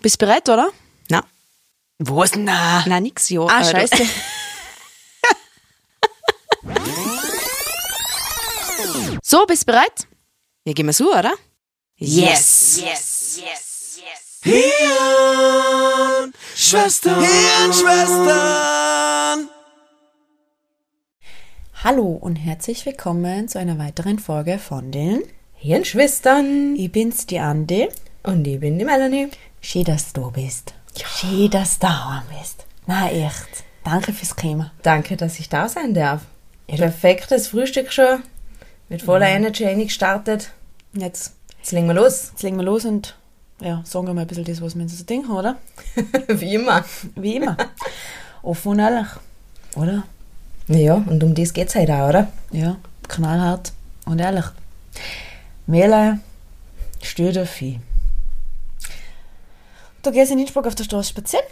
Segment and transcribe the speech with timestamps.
[0.00, 0.70] Bist bereit, oder?
[1.08, 1.24] Na.
[1.98, 2.36] Was?
[2.36, 2.84] Na.
[2.86, 3.44] Na, nix, ja.
[3.48, 3.96] Ah, scheiße.
[9.22, 10.06] so, bist bereit?
[10.64, 11.32] Ja, gehen wir so, oder?
[11.96, 12.80] Yes.
[12.80, 14.38] Yes, yes, yes.
[14.44, 17.20] Hirn, Schwestern.
[17.20, 19.48] Hirnschwestern.
[21.82, 25.24] Hallo und herzlich willkommen zu einer weiteren Folge von den
[25.54, 26.76] Hirnschwestern.
[26.76, 27.88] Ich bin's, die Andi.
[28.22, 29.28] Und ich bin die Melanie.
[29.70, 30.72] Schön, dass du bist.
[31.04, 32.64] Schön, dass du da bist.
[32.86, 33.64] Na, echt.
[33.84, 34.70] Danke fürs Kommen.
[34.82, 36.22] Danke, dass ich da sein darf.
[36.66, 38.22] Perfektes Frühstück schon.
[38.88, 40.52] Mit voller Energy eingestartet.
[40.94, 42.28] Jetzt, Jetzt legen wir los.
[42.30, 43.14] jetzt legen wir los und
[43.60, 45.58] ja, sagen wir mal ein bisschen das, was wir uns so denken, oder?
[46.28, 46.82] Wie immer.
[47.14, 47.58] Wie immer.
[48.40, 49.08] Offen und ehrlich.
[49.76, 50.04] Oder?
[50.68, 52.28] Ja, und um das geht's heute auch, oder?
[52.52, 53.74] Ja, knallhart
[54.06, 54.46] und ehrlich.
[55.66, 56.20] Mele
[57.02, 57.80] steht auf Vieh.
[60.02, 61.44] Du gehst in Innsbruck auf der Straße spazieren,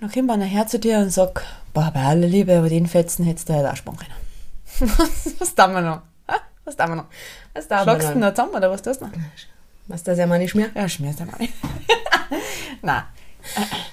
[0.00, 1.42] dann kommt einer her zu dir und sagt,
[1.74, 4.92] boah, bei aller Liebe, über den Fetzen hättest du halt auch springen können.
[5.38, 6.02] was, tun wir noch?
[6.64, 7.06] Was tun wir noch?
[7.54, 8.30] Was darf Schlagst du noch?
[8.30, 9.12] zusammen oder was tust du noch?
[9.88, 10.68] Was das ja mal nicht mehr?
[10.74, 11.54] Ja, schmierst du mal nicht.
[12.82, 13.02] Nein.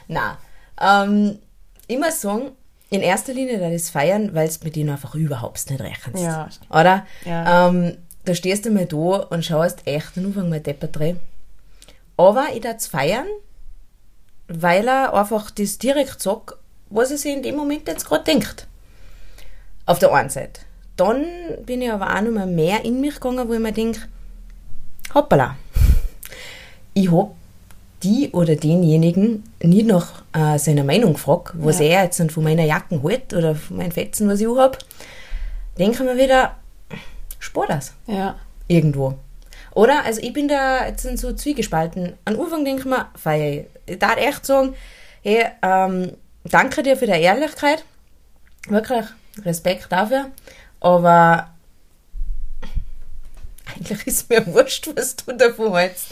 [0.07, 0.37] Na,
[0.79, 1.39] ähm,
[1.89, 2.51] muss sagen,
[2.89, 6.23] in erster Linie da das feiern, weil es mit denen einfach überhaupt nicht rechnest.
[6.23, 6.49] Ja.
[6.69, 7.05] Oder?
[7.23, 7.67] Ja.
[7.69, 11.19] Ähm, da stehst du mal da und schaust echt den Anfang mal deppert drin.
[12.17, 13.27] Aber ich darf feiern,
[14.47, 16.53] weil er einfach das direkt sagt,
[16.89, 18.67] was er sich in dem Moment jetzt gerade denkt.
[19.85, 20.61] Auf der einen Seite.
[20.97, 21.25] Dann
[21.65, 24.01] bin ich aber auch noch mal mehr in mich gegangen, wo ich mir denke,
[25.13, 25.55] hoppala,
[26.93, 27.31] ich hab
[28.03, 31.85] die oder denjenigen nie nach äh, seiner Meinung gefragt, was Ja.
[31.85, 34.77] er jetzt von meiner Jacken hält oder von meinen Fetzen, was ich hab.
[35.79, 36.55] Denke mir wieder,
[37.39, 38.35] spar das Ja.
[38.67, 39.15] irgendwo.
[39.75, 40.05] Oder?
[40.05, 42.17] Also ich bin da jetzt so zwiegespalten.
[42.23, 43.65] Am Anfang denke ich mir, feier.
[43.85, 44.73] Ich darf echt sagen,
[45.21, 46.13] hey, ähm,
[46.45, 47.83] danke dir für die Ehrlichkeit.
[48.69, 49.05] Wirklich
[49.43, 50.31] Respekt dafür.
[50.79, 51.49] Aber
[53.75, 56.07] eigentlich ist mir wurscht, was du davon hältst.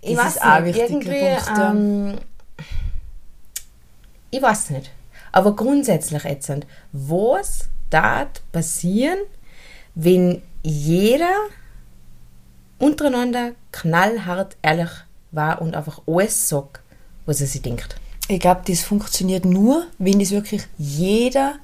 [0.00, 1.70] Ich Das weiß ist auch nicht, irgendwie, Punkt, ja.
[1.70, 2.18] ähm,
[4.30, 4.90] ich weiß nicht.
[5.32, 6.52] Aber grundsätzlich jetzt,
[6.92, 9.18] was darf passieren,
[9.94, 11.34] wenn jeder
[12.82, 14.90] untereinander knallhart ehrlich
[15.30, 16.80] war und einfach alles sagt,
[17.26, 17.94] was er sich denkt.
[18.28, 21.54] Ich glaube, das funktioniert nur, wenn das wirklich jeder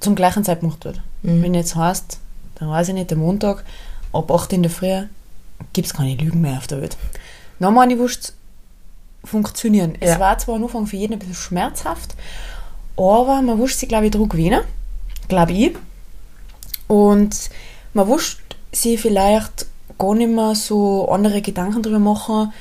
[0.00, 1.00] zum gleichen Zeitpunkt tut.
[1.22, 2.18] Wenn jetzt heißt,
[2.56, 3.64] dann weiß ich nicht, der Montag
[4.12, 5.04] ab 8 in der Früh
[5.72, 6.96] gibt es keine Lügen mehr auf der Welt.
[7.58, 8.32] Dann meine ich, wurscht
[9.24, 9.94] funktionieren.
[10.00, 10.20] Es Ja.
[10.20, 12.14] war zwar am Anfang für jeden ein bisschen schmerzhaft,
[12.96, 14.62] aber man wusste sich, glaube ich, Druck gewinnen.
[15.28, 15.76] Glaube ich.
[16.86, 17.50] Und
[17.94, 18.40] man wusste
[18.72, 19.66] sich vielleicht
[20.00, 22.52] gar nicht mehr so andere Gedanken darüber machen,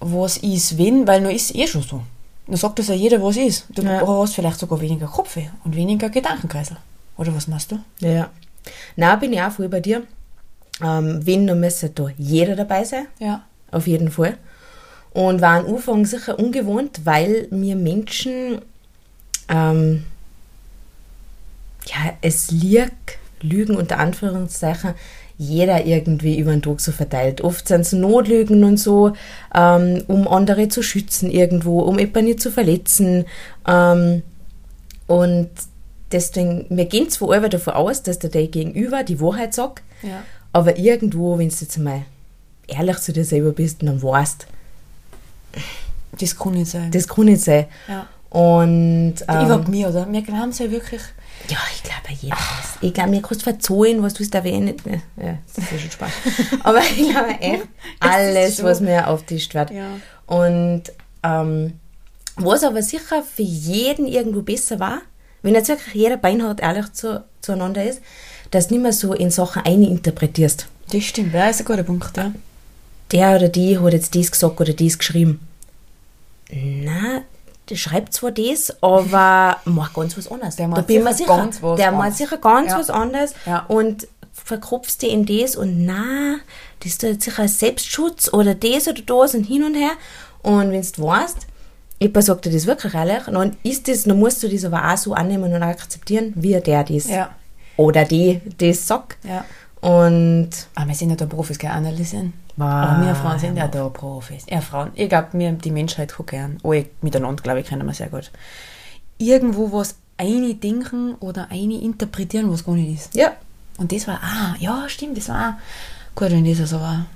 [0.00, 2.00] was ist wenn, weil nur ist eh schon so.
[2.46, 3.66] Dann sagt das ja jeder, was ist.
[3.70, 4.06] Du Ja.
[4.06, 6.76] hast vielleicht sogar weniger Kopfweh und weniger Gedankenkreisel.
[7.16, 7.78] Oder was machst du?
[8.00, 8.30] Ja.
[8.96, 10.02] Na, bin ich auch voll bei dir.
[10.82, 13.06] Ähm, wenn, dann müsste da jeder dabei sein.
[13.18, 13.42] Ja.
[13.70, 14.36] Auf jeden Fall.
[15.12, 18.62] Und war am Anfang sicher ungewohnt, weil mir Menschen,
[19.48, 20.04] ähm,
[21.86, 24.94] ja, es liegt, Lügen unter Anführungszeichen,
[25.42, 27.40] jeder irgendwie über den Tag so verteilt.
[27.40, 29.14] Oft sind es Notlügen und so,
[29.54, 33.24] ähm, um andere zu schützen irgendwo, um jemanden nicht zu verletzen.
[33.66, 34.22] Ähm,
[35.06, 35.48] und
[36.12, 40.22] deswegen, wir gehen zwar alle davon aus, dass der der Gegenüber die Wahrheit sagt, Ja.
[40.52, 42.02] aber irgendwo, wenn du jetzt mal
[42.68, 44.46] ehrlich zu dir selber bist, dann weißt,
[46.18, 46.90] Das kann nicht sein.
[46.90, 47.64] das kann nicht sein.
[47.88, 48.06] ja.
[48.28, 50.06] Und ich ähm, glaube mir, oder?
[50.12, 51.00] Wir glauben es ja wirklich.
[51.48, 52.78] Ja, ich glaube jeder weiß.
[52.80, 54.86] Ich glaube, mir kannst du verzeihen, was du da eh nicht.
[54.86, 56.10] ne, Ja, das ist ja schon Spaß.
[56.62, 57.64] Aber ich glaube echt,
[58.00, 59.70] alles, was mir auftischt wird.
[59.70, 59.88] Ja.
[60.26, 60.84] Und
[61.22, 61.74] ähm,
[62.36, 65.02] was aber sicher für jeden irgendwo besser war,
[65.42, 68.00] wenn jetzt wirklich jeder beinhart ehrlich zu, zueinander ist,
[68.50, 70.66] dass du nicht mehr so in Sachen eininterpretierst.
[70.92, 72.32] Das stimmt, ja, ist ein guter Punkt, ja.
[73.12, 75.40] der oder die hat jetzt dies gesagt oder dies geschrieben.
[76.50, 77.22] Na,
[77.70, 80.56] der schreibt zwar das, aber macht ganz was anderes.
[80.56, 81.36] Der da bin mir sicher sicher.
[81.36, 82.18] ganz was der anderes.
[82.18, 82.78] sicher ganz Ja.
[82.78, 83.64] was anderes Ja.
[83.68, 86.36] und verkropfst dich in das und na,
[86.80, 89.92] das ist jetzt sicher Selbstschutz oder das oder das und hin und her.
[90.42, 91.46] Und wenn du weißt,
[92.00, 94.96] jemand sagt dir das wirklich ehrlich, dann ist das, dann musst du das aber auch
[94.96, 97.30] so annehmen und akzeptieren, wie der das Ja.
[97.76, 99.18] oder die das sagt.
[99.24, 99.44] Ja.
[99.80, 102.34] Und Aber wir sind ja da Profis, gell, analysieren.
[102.56, 102.66] Wow.
[102.66, 104.44] Aber wir Frauen sind ja da Profis.
[104.48, 104.90] Ja, Frauen.
[104.94, 106.58] Ich glaube, mir die Menschheit kann gern.
[106.62, 108.30] Alle miteinander, glaube ich, kennen wir sehr gut.
[109.16, 113.14] Irgendwo was eine denken oder eine interpretieren, was gar nicht ist.
[113.14, 113.32] ja,
[113.78, 117.06] Und das war, ah, ja, stimmt, das war auch gut, wenn das so war.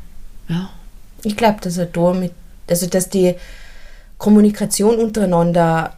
[0.48, 0.70] Ja.
[1.22, 2.32] Ich glaube, dass er da mit,
[2.68, 3.34] also dass die
[4.16, 5.96] Kommunikation untereinander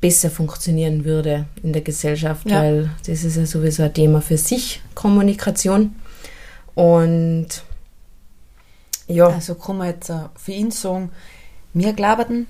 [0.00, 2.60] besser funktionieren würde in der Gesellschaft, Ja.
[2.62, 5.96] weil das ist ja sowieso ein Thema für sich, Kommunikation.
[6.74, 7.48] Und
[9.08, 11.10] ja, Also kann man jetzt äh, für ihn sagen,
[11.74, 12.46] wir glauben,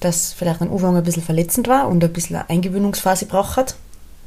[0.00, 3.74] dass vielleicht am Anfang ein bisschen verletzend war und ein bisschen eine Eingewöhnungsphase braucht hat.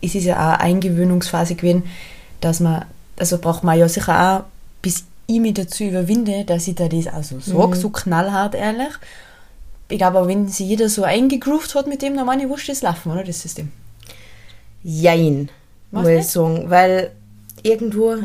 [0.02, 1.84] Es ist ja auch eine Eingewöhnungsphase gewesen,
[2.42, 2.86] dass man,
[3.18, 4.44] also braucht man ja sicher auch,
[4.82, 8.94] bis ich mich dazu überwinde, dass ich da das also sage, so knallhart ehrlich.
[9.90, 12.70] Ich glaube, aber wenn sich jeder so eingegroovt hat mit dem, dann meine ich, wurscht
[12.70, 13.72] das laufen, oder, das System.
[14.84, 15.50] jein,
[15.92, 17.12] Was muss ich sagen, weil
[17.64, 18.16] irgendwo,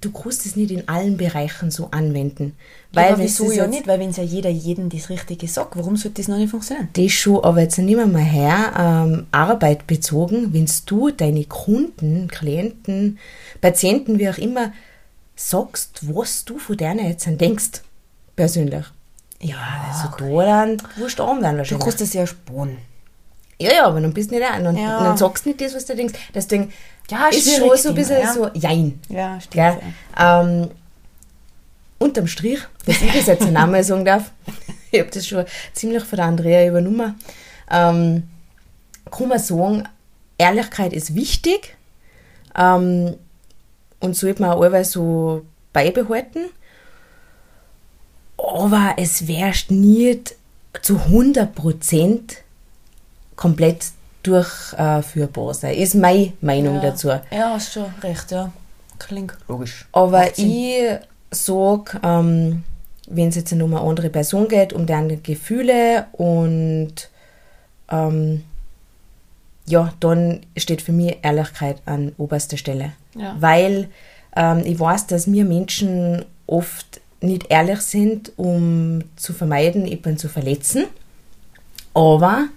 [0.00, 2.54] du kannst es nicht in allen Bereichen so anwenden.
[2.92, 5.76] Weil aber das wieso ja nicht, weil wenn es ja jeder jeden das Richtige sagt,
[5.76, 6.88] warum sollte das noch nicht funktionieren?
[6.92, 12.28] Das schon, aber jetzt nehmen wir mal her, ähm, Arbeit bezogen, wenn du deine Kunden,
[12.28, 13.18] Klienten,
[13.60, 14.72] Patienten, wie auch immer,
[15.36, 17.82] sagst, was du von denen jetzt an denkst,
[18.36, 18.86] persönlich.
[19.40, 19.56] Ja,
[19.92, 21.84] also da dann wurscht werden Du wahrscheinlich.
[21.84, 22.78] kannst das ja sparen.
[23.60, 24.64] Ja, ja, aber dann bist du nicht ein.
[24.64, 25.02] Dann, Ja.
[25.02, 26.14] dann sagst du nicht das, was du denkst.
[26.34, 26.72] Deswegen
[27.10, 28.32] Ja, ist schon so ein bisschen ja.
[28.32, 29.00] so, jein.
[29.08, 29.52] Ja, stimmt.
[29.54, 29.78] Gell?
[30.18, 30.70] Ähm,
[31.98, 34.30] unterm Strich, dass ich das jetzt einen Namen sagen darf,
[34.90, 37.18] ich habe das schon ziemlich von der Andrea übernommen,
[37.70, 38.28] ähm,
[39.10, 39.88] kann man sagen,
[40.36, 41.76] Ehrlichkeit ist wichtig
[42.56, 43.16] ähm,
[44.00, 46.50] und sollte man auch so beibehalten.
[48.48, 50.34] Aber es wärst nicht
[50.82, 52.20] zu 100%
[53.36, 53.86] komplett
[54.22, 55.74] durchführbar sein.
[55.74, 56.82] Ist meine Meinung ja.
[56.82, 57.08] dazu.
[57.08, 58.52] Ja, hast schon recht, ja.
[58.98, 59.86] Klingt logisch.
[59.92, 60.98] Aber ich
[61.30, 62.64] sage, ähm,
[63.06, 67.10] wenn es jetzt um eine andere Person geht, um deren Gefühle und
[67.90, 68.44] ähm,
[69.66, 72.92] ja, dann steht für mich Ehrlichkeit an oberster Stelle.
[73.14, 73.36] Ja.
[73.38, 73.88] Weil
[74.34, 80.28] ähm, ich weiß, dass wir Menschen oft nicht ehrlich sind, um zu vermeiden, jemanden zu
[80.28, 80.84] verletzen.
[81.94, 82.48] Aber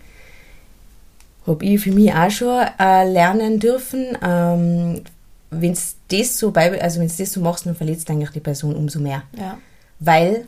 [1.47, 5.01] habe ich für mich auch schon äh, lernen dürfen, ähm,
[5.49, 5.77] wenn
[6.09, 9.23] das so bei, also wenn das so machst, dann verletzt eigentlich die Person umso mehr.
[9.37, 9.57] Ja.
[9.99, 10.45] Weil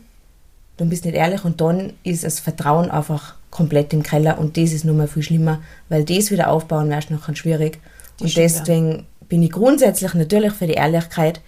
[0.77, 4.71] du bist nicht ehrlich und dann ist das Vertrauen einfach komplett im Keller und das
[4.71, 7.79] ist nochmal viel schlimmer, weil das wieder aufbauen wäre noch schwierig.
[8.19, 8.59] und stimmt, ja.
[8.59, 11.41] deswegen bin ich grundsätzlich natürlich für die Ehrlichkeit.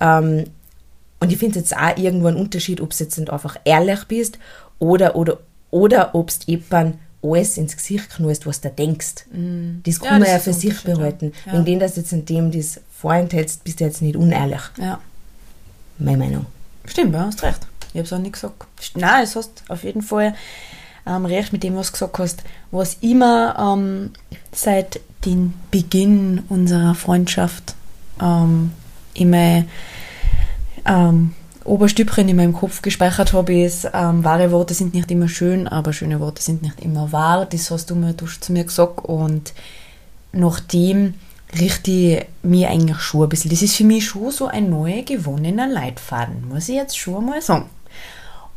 [0.00, 0.44] Ähm,
[1.24, 4.38] und ich finde jetzt auch irgendwo einen Unterschied, ob du jetzt nicht einfach ehrlich bist
[4.78, 5.38] oder, oder,
[5.70, 9.24] oder ob du jemand alles ins Gesicht knallst, was du denkst.
[9.82, 10.94] Das Ja, kann man das ja für sich ja.
[10.94, 11.32] behalten.
[11.46, 11.54] Ja.
[11.54, 14.60] Wenn dem das jetzt in dem das vorenthältst, bist du jetzt nicht unehrlich.
[14.78, 15.00] ja.
[15.98, 16.46] Meine Meinung.
[16.86, 17.60] Stimmt, ja, hast recht.
[17.92, 18.66] Ich habe es auch nicht gesagt.
[18.96, 20.34] Nein, es hast auf jeden Fall
[21.06, 22.42] ähm, recht mit dem, was du gesagt hast.
[22.72, 24.10] Was immer ähm,
[24.52, 27.74] seit dem Beginn unserer Freundschaft
[28.20, 28.72] ähm,
[29.14, 29.64] immer
[30.86, 31.32] ähm,
[31.64, 35.92] Oberstübchen in meinem Kopf gespeichert habe, ist, ähm, wahre Worte sind nicht immer schön, aber
[35.92, 37.46] schöne Worte sind nicht immer wahr.
[37.46, 39.54] Das hast du mir du zu mir gesagt und
[40.32, 41.14] nachdem
[41.58, 43.50] richte ich mich eigentlich schon ein bisschen.
[43.50, 47.40] Das ist für mich schon so ein neu gewonnener Leitfaden, muss ich jetzt schon mal
[47.40, 47.70] sagen.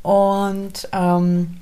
[0.02, 1.58] Und ähm,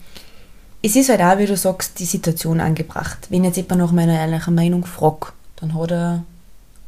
[0.81, 3.27] es ist halt auch, wie du sagst, die Situation angebracht.
[3.29, 6.23] Wenn jetzt jemand nach meiner ehrlichen Meinung fragt, dann hat er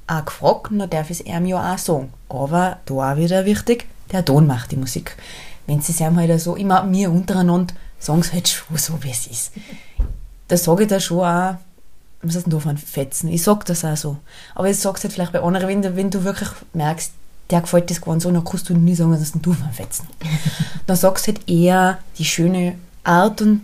[0.08, 2.14] auch gefragt und dann darf ich es ihm ja auch sagen.
[2.30, 5.18] Aber da auch wieder wichtig, der Ton macht die Musik.
[5.66, 9.12] Wenn sie es ihm halt so, immer mir untereinander, sagen sie halt schon so, wie
[9.12, 9.52] es ist.
[10.48, 11.56] Da sage ich da schon auch,
[12.22, 13.30] was ist denn da für ein Fetzen?
[13.30, 14.18] Ich sag das auch so.
[14.56, 17.12] Aber ich sag's halt vielleicht bei anderen, wenn du, wenn du wirklich merkst,
[17.50, 20.08] der gefällt das geworden so, dann kannst du nie sagen, was ist ein Fetzen?
[20.88, 23.62] dann sagst du halt eher die schöne Art und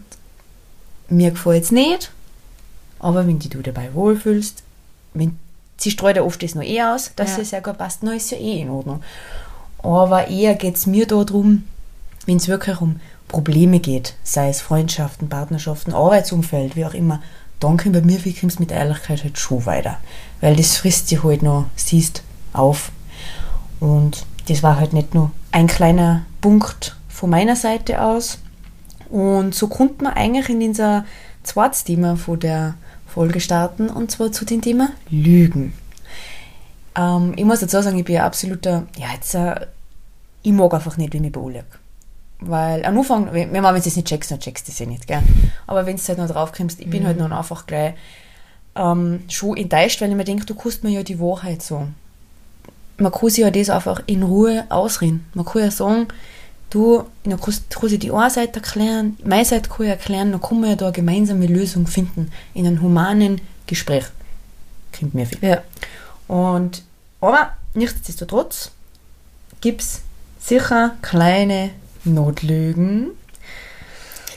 [1.10, 2.12] mir gefällt es nicht,
[3.00, 4.64] aber wenn dich du dabei wohlfühlst,
[5.14, 5.38] wenn,
[5.84, 7.42] sie streut ja oft das noch eh aus, dass Ja.
[7.42, 9.04] es ja gut passt, dann ist ja eh in Ordnung.
[9.82, 11.64] Aber eher geht es mir darum,
[12.26, 17.22] wenn es wirklich um Probleme geht, sei es Freundschaften, Partnerschaften, Arbeitsumfeld, wie auch immer,
[17.60, 19.98] dann kommt bei mir viel mit Ehrlichkeit halt schon weiter.
[20.42, 22.24] Weil das frisst sich halt noch, siehst,
[22.54, 22.92] auf.
[23.80, 28.38] Und das war halt nicht nur ein kleiner Punkt von meiner Seite aus.
[29.10, 31.06] Und so konnte man eigentlich in dieser
[31.44, 32.76] zweites Thema von der
[33.14, 35.74] Folge starten, und zwar zu dem Thema Lügen.
[36.96, 39.68] Ähm, ich muss dazu sagen, ich bin ein absoluter, ja, jetzt, äh,
[40.42, 41.66] ich mag einfach nicht, wenn ich beurlege.
[42.40, 45.08] Weil am Anfang, wenn wenn man es nicht checkst, dann checkst du es eh nicht,
[45.08, 45.22] gell.
[45.68, 47.94] Aber wenn du halt noch drauf kommst, ich bin halt noch einfach gleich
[48.76, 51.96] ähm, schon enttäuscht, weil ich mir denke, du kannst mir ja die Wahrheit sagen.
[52.98, 55.26] Man kann sich ja das einfach in Ruhe ausreden.
[55.34, 56.08] Man kann ja sagen,
[56.74, 60.42] du, dann kannst, kannst du die eine Seite erklären, meine Seite kann ich erklären, dann
[60.42, 64.06] kann man ja da eine gemeinsame Lösung finden, in einem humanen Gespräch.
[64.92, 65.40] Klingt mir viel.
[65.42, 65.62] Ja.
[66.28, 66.84] Und,
[67.22, 68.72] aber nichtsdestotrotz
[69.62, 70.02] gibt es
[70.40, 71.72] sicher kleine
[72.04, 73.12] Notlügen,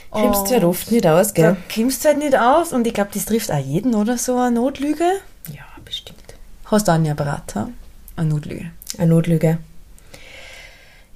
[0.09, 1.57] Kriegst du halt oft nicht aus, Da gell?
[1.73, 4.17] kommst du halt nicht aus und ich glaube, das trifft auch jeden, oder?
[4.17, 5.03] So eine Notlüge.
[5.51, 6.35] Ja, bestimmt.
[6.65, 7.69] Hast du auch nie parat, ha?
[8.15, 8.71] Eine Notlüge.
[8.97, 9.59] Eine Notlüge.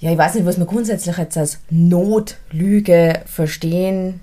[0.01, 4.19] Ja, ich weiß nicht, was man grundsätzlich jetzt als Notlüge verstehen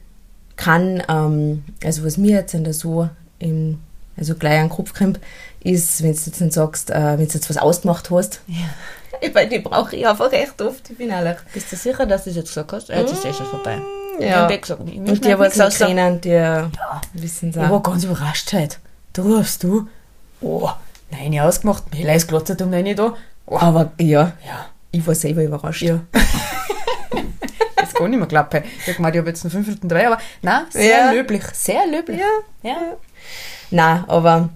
[0.56, 1.02] kann.
[1.08, 3.08] Ähm, also was mir jetzt da so
[3.38, 3.78] im,
[4.16, 5.20] also gleich an Kopf kommt,
[5.62, 8.40] ist, wenn du jetzt nicht sagst, äh, wenn du jetzt was ausgemacht hast.
[8.48, 9.28] Ja.
[9.32, 11.36] Weil die brauche ich einfach recht oft, ich bin ehrlich.
[11.54, 12.88] Bist du sicher, dass du das jetzt gesagt hast?
[12.88, 13.78] Jetzt ist eh schon vorbei.
[14.18, 14.50] Ja.
[14.50, 16.30] Ich gesagt, ich Und die, was nicht kennen, die
[17.14, 18.76] wissen es Ich war ganz überrascht heute.
[19.12, 19.86] Du rufst du?
[20.40, 20.70] Oh,
[21.12, 21.84] nein, ich ausgemacht.
[21.94, 23.14] Mir leist glotzt um nein da.
[23.46, 24.66] Oh, Aber ja, ja.
[24.92, 25.82] Ich war selber überrascht.
[25.82, 26.00] Ja.
[27.76, 28.62] Das kann nicht mehr klappen.
[28.80, 31.10] Ich hab gemeint, ich habe jetzt noch fünf Minuten drei, aber nein, sehr Ja.
[31.12, 31.42] löblich.
[31.52, 32.18] Sehr löblich.
[32.62, 32.70] Ja.
[32.70, 32.76] Ja.
[33.70, 34.50] Nein, aber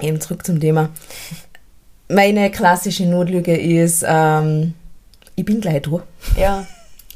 [0.00, 0.88] eben zurück zum Thema.
[2.08, 4.74] Meine klassische Notlüge ist, ähm,
[5.36, 6.02] ich bin gleich da.
[6.36, 6.66] Ja.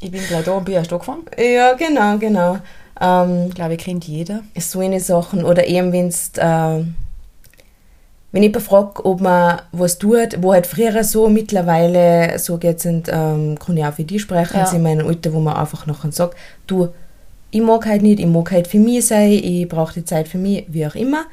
[0.01, 1.25] Ich bin gleich da und bin erst angefangen.
[1.37, 2.57] Ja, genau, genau.
[3.01, 4.41] Ähm, Ich glaube, kennt jeder.
[4.57, 5.43] so eine Sachen.
[5.43, 6.83] Oder eben, wenn's, äh,
[8.31, 13.09] wenn jemand fragt, ob man was tut, wo halt früher so, mittlerweile so geht's und
[13.11, 14.65] ähm, kann ich auch für die sprechen, Ja.
[14.67, 16.89] sind wir in einem Alter, wo man einfach nachher sagt, du,
[17.51, 20.37] ich mag halt nicht, ich mag halt für mich sein, ich brauche die Zeit für
[20.37, 21.25] mich, wie auch immer.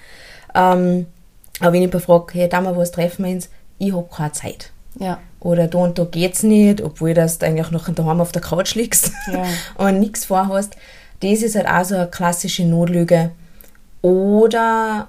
[0.55, 1.07] Ähm,
[1.61, 4.71] aber wenn jemand fragt, hey, da mal was treffen wir uns, ich hab keine Zeit.
[4.99, 5.19] Ja.
[5.41, 9.13] Oder da und da geht's nicht, obwohl du eigentlich noch daheim auf der Couch liegst
[9.31, 9.45] Ja.
[9.77, 10.75] und nichts vorhast.
[11.21, 13.31] Das ist halt auch so eine klassische Notlüge.
[14.03, 15.09] Oder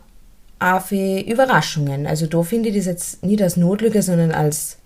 [0.59, 2.07] auch für Überraschungen.
[2.07, 4.77] Also da finde ich das jetzt nicht als Notlüge, sondern als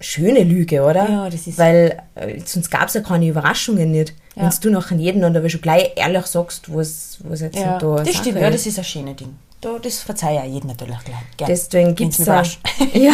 [0.00, 1.08] schöne Lüge, oder?
[1.08, 4.14] Ja, das ist- Weil äh, sonst gab es ja keine Überraschungen nicht.
[4.34, 4.44] Ja.
[4.44, 7.96] Wenn du nachher jeden und aber schon gleich ehrlich sagst, was, was jetzt Ja, da
[7.96, 8.40] das Sache stimmt.
[8.40, 8.54] Ja, ist.
[8.54, 9.36] das ist ein schönes Ding.
[9.60, 11.16] Da, das verzeihe ich jedem natürlich gleich.
[11.36, 11.48] Gern.
[11.48, 12.26] Deswegen gibt es
[12.94, 13.12] ja,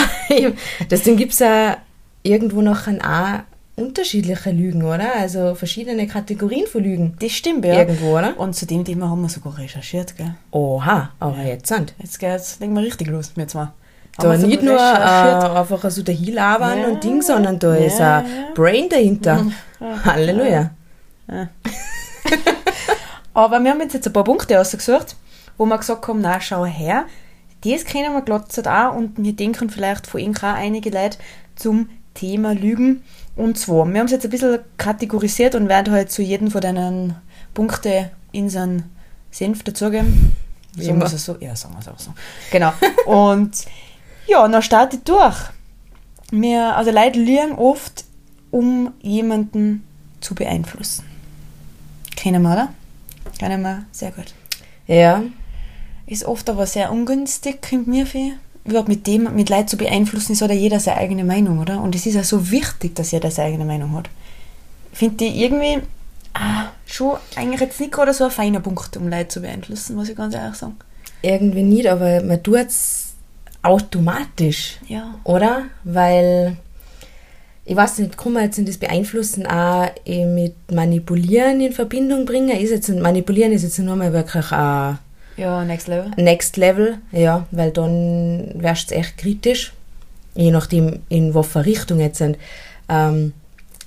[0.91, 1.77] deswegen gibt's ja
[2.23, 5.15] irgendwo nachher auch unterschiedliche Lügen, oder?
[5.17, 7.17] Also verschiedene Kategorien von Lügen.
[7.21, 7.75] Das stimmt, ja.
[7.75, 8.39] Irgendwo, oder?
[8.39, 10.35] Und zu dem Thema haben wir sogar recherchiert, gell?
[10.51, 11.95] Oha, aber jetzt sind.
[11.99, 13.69] Jetzt geht's, legen wir richtig los mit zwei.
[14.19, 18.01] Da nicht nur äh, einfach so dahin labern Ja, und Ding, sondern da ja, ist
[18.01, 18.49] ein ja.
[18.55, 19.47] Brain dahinter.
[20.05, 20.71] Halleluja.
[23.33, 25.15] Aber wir haben jetzt, jetzt ein paar Punkte ausgesucht,
[25.57, 27.05] wo wir gesagt haben, na schau her,
[27.65, 31.19] das kennen wir glatt auch und wir denken vielleicht von Ihnen auch einige Leute
[31.55, 33.05] zum Thema Lügen.
[33.39, 36.61] Und zwar, wir haben es jetzt ein bisschen kategorisiert und werden halt zu jedem von
[36.61, 37.15] deinen
[37.55, 38.91] Punkten in seinen
[39.31, 40.33] Senf dazugeben.
[40.77, 40.99] Immer.
[40.99, 41.37] wir es so?
[41.39, 42.13] Ja, sagen wir es auch so.
[42.51, 42.73] Genau.
[43.07, 43.53] und
[44.27, 45.37] ja, dann startet durch.
[46.33, 48.05] Wir, also Leute lügen oft,
[48.51, 49.85] um jemanden
[50.21, 51.05] zu beeinflussen.
[52.17, 52.69] Kennen wir, oder?
[53.39, 54.35] Kennen wir sehr gut.
[54.89, 55.23] Ja,
[56.07, 58.35] Ist oft aber sehr ungünstig, kommt mir viel.
[58.69, 61.81] Überhaupt mit dem, mit Leuten zu beeinflussen, ist oder jeder seine eigene Meinung, oder?
[61.81, 64.11] Und es ist ja so wichtig, dass jeder seine eigene Meinung hat.
[64.93, 65.79] Finde ich irgendwie
[66.35, 70.09] ah, schon eigentlich jetzt nicht gerade so ein feiner Punkt, um Leute zu beeinflussen, muss
[70.09, 70.77] ich ganz ehrlich sagen.
[71.23, 73.15] irgendwie nicht, aber man tut es
[73.63, 74.79] automatisch.
[74.87, 75.15] Ja.
[75.25, 75.65] oder?
[75.85, 76.57] Weil,
[77.65, 82.25] ich weiß nicht, kann man jetzt in das Beeinflussen auch eh mit Manipulieren in Verbindung
[82.25, 82.51] bringen?
[82.51, 84.99] Ist jetzt, Manipulieren ist jetzt nur mal wirklich ein
[85.39, 86.11] Ja, next level.
[86.17, 89.73] Next Level, ja, weil dann wärst du echt kritisch,
[90.35, 92.37] je nachdem, in welcher Richtung jetzt sind.
[92.89, 93.33] Ähm,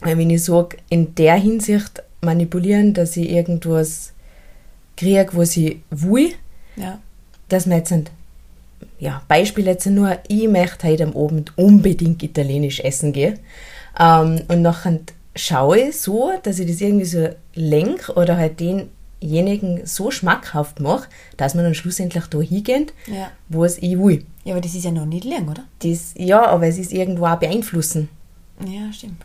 [0.01, 4.13] wenn ich sage, in der Hinsicht manipulieren, dass ich irgendwas
[4.95, 6.31] kriege, was ich will,
[6.77, 6.99] Ja.
[7.49, 8.11] dass man jetzt nicht,
[8.99, 13.39] ja, Beispiel jetzt nur, ich möchte heute am Abend unbedingt italienisch essen gehen.
[13.99, 14.99] Ähm, und nachher
[15.35, 18.59] schaue ich so, dass ich das irgendwie so lenke oder halt
[19.21, 23.31] denjenigen so schmackhaft mache, dass man dann schlussendlich da hingeht, Ja.
[23.49, 24.25] wo es ich will.
[24.43, 25.63] Ja, aber das ist ja noch nicht lang, oder?
[25.79, 28.09] Das, ja, aber es ist irgendwo auch beeinflussen.
[28.65, 29.23] Ja, stimmt.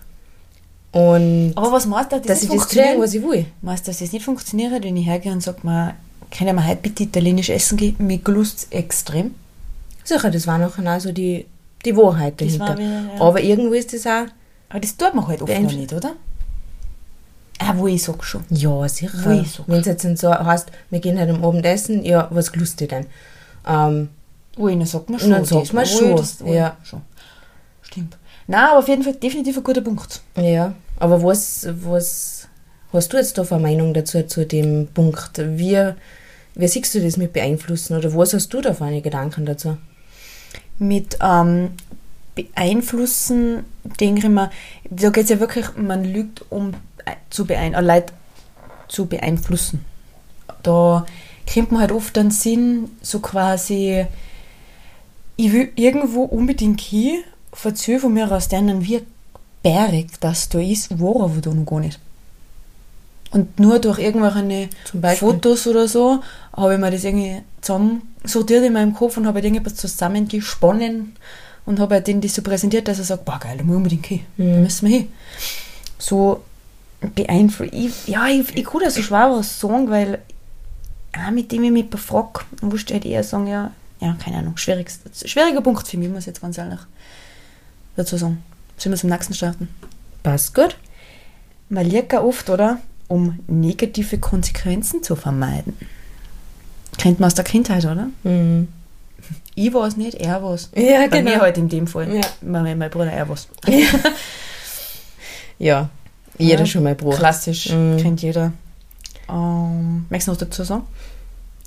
[0.92, 3.46] Und Aber was meinst du, dass, dass das ich das kriege, was ich will.
[3.62, 5.92] Meinst du, dass das nicht funktioniert, wenn ich hergehe und sage, man,
[6.30, 7.96] können wir heute bitte italienisch essen gehen?
[7.98, 9.34] Mir gelust extrem.
[10.04, 11.46] Sicher, das war nachher auch so die,
[11.84, 12.78] die Wahrheit Das dahinter.
[12.78, 13.20] wieder, ja.
[13.20, 14.26] Aber irgendwo ist das auch,
[14.68, 16.12] Aber das tut man halt oft noch nicht, oder?
[17.58, 18.44] Ah, wo ich sag schon.
[18.50, 19.16] Ja, sicher.
[19.26, 22.52] Ui, so Wenn es jetzt so heißt, wir gehen heute am Abend essen, ja, was
[22.52, 23.06] gelust ihr denn?
[23.66, 24.08] Ähm,
[24.56, 25.30] Wo ich, dann sagt man schon.
[25.30, 26.76] dann sagt man wo schon, ich das- wo ich- ja.
[26.84, 27.02] Schon.
[27.82, 28.16] Stimmt.
[28.46, 30.20] Nein, aber auf jeden Fall definitiv ein guter Punkt.
[30.36, 32.46] ja, aber was, was
[32.92, 35.30] hast du jetzt da für eine Meinung dazu, zu dem Punkt?
[35.38, 35.92] Wie,
[36.54, 39.78] wie siehst du das mit beeinflussen oder was hast du da für eine Gedanken dazu?
[40.78, 41.70] Mit ähm,
[42.34, 43.64] beeinflussen,
[44.00, 44.50] denke ich mir,
[44.90, 46.72] da geht es ja wirklich, man lügt, um
[47.30, 48.12] zu beein äh, Leute
[48.88, 49.84] zu beeinflussen.
[50.62, 51.06] Da
[51.46, 54.06] kriegt man halt oft den Sinn, so quasi,
[55.36, 57.22] ich will irgendwo unbedingt hin,
[57.52, 59.02] verzöge von mir aus denen wie
[59.62, 61.98] berg, das da ist, war aber da noch gar nicht.
[63.30, 64.68] Und nur durch irgendwelche.
[65.18, 66.22] Fotos oder so
[66.56, 71.16] habe ich mir das irgendwie zusammen sortiert in meinem Kopf und habe halt irgendwas zusammengesponnen
[71.64, 73.76] und habe halt denen das so präsentiert, dass er sagt, boah geil, da muss ich
[73.76, 75.08] unbedingt hin, da müssen wir hin.
[75.98, 76.42] So
[77.00, 77.72] beeinflusst.
[77.72, 80.20] Ich, ja, ich, ich kann da so schwer was sagen, weil
[81.12, 84.56] auch mit dem ich mich befrage, musst du halt eher sagen, ja, ja, keine Ahnung,
[84.56, 86.80] schwieriges, schwieriger Punkt für mich, muss ich jetzt ganz ehrlich
[87.96, 88.42] dazu sagen.
[88.76, 89.68] Sollen wir zum nächsten starten?
[90.22, 90.76] Passt gut.
[91.70, 92.78] Man liegt ja oft, oder?
[93.08, 95.74] Um negative Konsequenzen zu vermeiden.
[96.98, 98.08] Kennt man aus der Kindheit, oder?
[98.22, 98.68] Mhm.
[99.54, 100.70] Ich war es nicht, er war es.
[100.76, 101.30] Ja, Bei genau.
[101.30, 102.14] mir halt in dem Fall.
[102.14, 102.20] Ja.
[102.42, 103.48] Mein, mein Bruder, er war es.
[105.58, 105.88] Ja,
[106.38, 106.66] jeder Ja.
[106.66, 107.16] schon mal Bruch.
[107.16, 107.96] Klassisch, Mhm.
[107.98, 108.52] kennt jeder.
[109.28, 110.84] Ähm, möchtest du noch dazu sagen?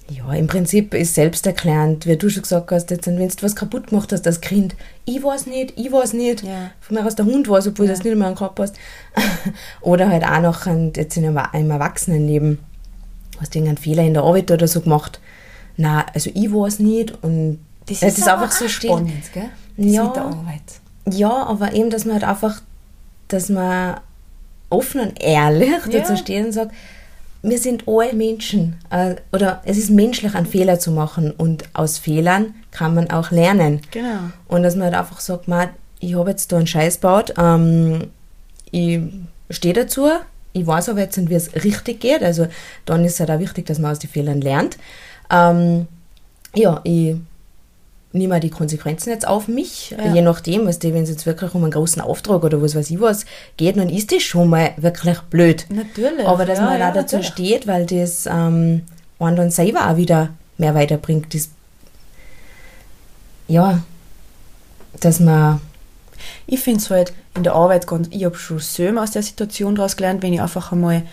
[0.09, 3.87] Ja, im Prinzip ist selbsterklärend, wie du schon gesagt hast, jetzt, wenn du was kaputt
[3.87, 6.41] gemacht hast als Kind, ich weiß nicht, ich weiß nicht.
[6.43, 6.71] Ja.
[6.81, 7.91] Von mir aus der Hund weiß, obwohl Ja.
[7.91, 8.75] das nicht mehr an den Kopf hast.
[9.81, 12.57] oder halt auch noch ein, jetzt in einem, Erwachsenenleben,
[13.39, 15.19] hast du irgendeinen Fehler in der Arbeit oder so gemacht.
[15.77, 19.49] Na, also ich weiß nicht und es ist aber einfach so spannend, gell?
[19.77, 20.03] Das Ja.
[20.05, 20.61] mit der Arbeit.
[21.11, 22.61] Ja, aber eben, dass man halt einfach,
[23.27, 23.99] dass man
[24.69, 25.99] offen und ehrlich Ja.
[25.99, 26.71] dazu steht und sagt,
[27.41, 28.75] wir sind alle Menschen.
[28.89, 31.31] Äh, oder es ist menschlich, einen Fehler zu machen.
[31.31, 33.81] Und aus Fehlern kann man auch lernen.
[33.91, 34.19] Genau.
[34.47, 38.07] Und dass man halt einfach sagt, man, ich habe jetzt da einen Scheiß gebaut, ähm,
[38.71, 38.99] ich
[39.49, 40.07] stehe dazu,
[40.53, 42.23] ich weiß aber jetzt nicht, wie es richtig geht.
[42.23, 42.47] Also
[42.85, 44.77] dann ist es halt auch wichtig, dass man aus den Fehlern lernt.
[45.31, 45.87] Ähm,
[46.55, 47.15] ja, ich
[48.11, 50.13] nehme die Konsequenzen jetzt auf mich, Ja.
[50.13, 52.99] je nachdem, was wenn es jetzt wirklich um einen großen Auftrag oder was weiß ich
[52.99, 53.25] was
[53.57, 55.65] geht, dann ist das schon mal wirklich blöd.
[55.69, 56.25] Natürlich.
[56.25, 57.33] Aber dass ja, man ja, auch dazu natürlich.
[57.33, 58.81] steht, weil das ähm,
[59.19, 61.33] einen dann selber auch wieder mehr weiterbringt.
[61.33, 61.49] Das,
[63.47, 63.81] ja,
[64.99, 65.61] dass man,
[66.47, 69.75] Ich finde es halt in der Arbeit ganz, ich habe schon selber aus der Situation
[69.75, 71.03] daraus gelernt, wenn ich einfach einmal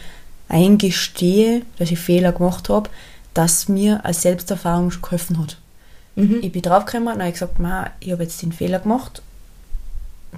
[0.48, 2.88] eingestehe, dass ich Fehler gemacht habe,
[3.34, 5.58] dass mir als Selbsterfahrung schon geholfen hat.
[6.16, 6.38] Mhm.
[6.42, 9.22] Ich bin draufgekommen und habe gesagt, "Ma, ich habe jetzt den Fehler gemacht,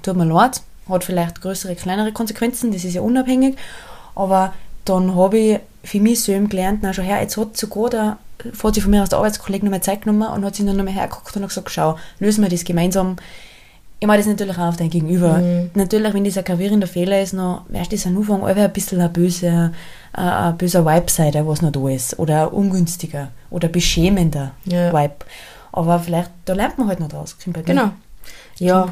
[0.02, 3.56] tut mir leid, hat vielleicht größere, kleinere Konsequenzen, das ist ja unabhängig,
[4.14, 4.52] aber
[4.84, 8.18] dann habe ich für mich selber gelernt, na schau her, jetzt hat sogar der,
[8.62, 10.94] hat sich von mir aus der Arbeitskollege nochmal Zeit genommen und hat sich dann nochmal
[10.94, 13.16] hergeguckt und hat gesagt, schau, lösen wir das gemeinsam.
[14.00, 15.38] Ich meine das natürlich auch auf dein Gegenüber.
[15.38, 15.70] Mhm.
[15.74, 19.00] Natürlich, wenn dieser gravierende Fehler ist, noch, weißt du, das am Anfang einfach ein bisschen
[19.00, 19.72] ein böser,
[20.16, 22.16] äh, ein böser Vibe sein, der was noch da ist.
[22.18, 24.92] Oder ein ungünstiger oder beschämender Ja.
[24.92, 25.16] Vibe.
[25.78, 27.36] Aber vielleicht, da lernt man halt noch draus.
[27.64, 27.90] Genau.
[28.58, 28.82] Ja.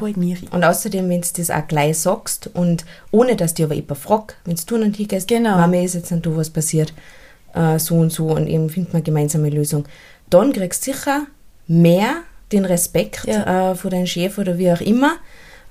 [0.51, 4.37] Und außerdem, wenn du das auch gleich sagst und ohne, dass dir aber jemand fragt,
[4.45, 5.57] wenn du dann hingehst, Genau.
[5.57, 6.93] Mama, ist jetzt nicht da was passiert,
[7.53, 9.85] äh, so und so und eben findet man gemeinsame Lösung,
[10.29, 11.23] dann kriegst du sicher
[11.67, 12.21] mehr
[12.53, 13.71] den Respekt Ja.
[13.71, 15.17] äh, von deinem Chef oder wie auch immer,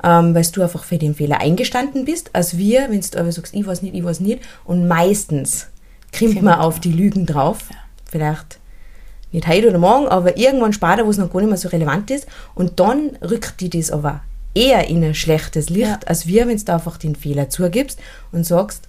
[0.05, 3.55] ähm, weil du einfach für den Fehler eingestanden bist, als wir, wenn du aber sagst,
[3.55, 5.69] ich weiß nicht, ich weiß nicht und meistens
[6.13, 7.61] kriegt man man auf die Lügen drauf,
[8.05, 8.59] vielleicht
[9.33, 12.11] nicht heute oder morgen, aber irgendwann später, wo es noch gar nicht mehr so relevant
[12.11, 12.27] ist.
[12.55, 14.21] Und dann rückt die das aber
[14.55, 15.99] eher in ein schlechtes Licht, Ja.
[16.07, 17.99] als wir, wenn du einfach den Fehler zugibst
[18.33, 18.85] und sagst,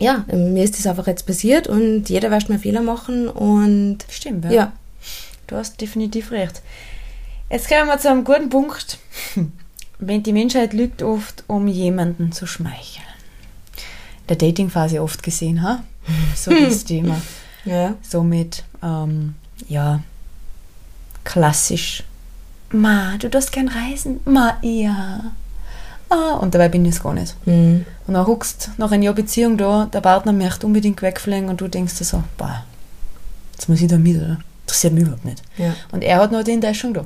[0.00, 4.50] ja, mir ist das einfach jetzt passiert und jeder wird mal Fehler machen und Stimmt,
[4.50, 4.72] ja,
[5.46, 6.62] Du hast definitiv recht.
[7.50, 8.98] Jetzt kommen wir zu einem guten Punkt.
[9.98, 13.04] Wenn die Menschheit lügt oft, um jemanden zu schmeicheln.
[14.22, 15.84] In der Datingphase oft gesehen, ha?
[16.34, 17.20] So das Thema.
[17.64, 19.34] Ja, Somit, ähm,
[19.68, 20.00] ja,
[21.24, 22.04] klassisch.
[22.70, 24.20] Ma, du darfst gern reisen.
[24.24, 25.32] Ma, ja.
[26.10, 27.34] Ah, und dabei bin ich es gar nicht.
[27.44, 31.60] hm, Und dann huckst nach einem Jahr Beziehung da, der Partner möchte unbedingt wegfliegen und
[31.60, 32.64] du denkst dir so, boah,
[33.52, 34.38] jetzt muss ich da mit, oder?
[34.62, 35.42] Interessiert mich überhaupt nicht.
[35.58, 35.74] ja.
[35.92, 37.04] Und er hat noch die Enttäuschung da.